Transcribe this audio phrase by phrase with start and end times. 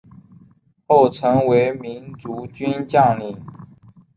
[0.87, 3.37] 后成为民族军将领。